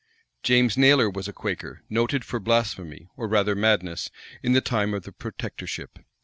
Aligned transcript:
James 0.41 0.77
Naylor 0.79 1.11
was 1.11 1.27
a 1.27 1.31
Quaker, 1.31 1.83
noted 1.87 2.25
for 2.25 2.39
blasphemy, 2.39 3.07
or 3.15 3.27
rather 3.27 3.53
madness, 3.53 4.09
in 4.41 4.53
the 4.53 4.59
time 4.59 4.95
of 4.95 5.03
the 5.03 5.11
protectorship. 5.11 5.99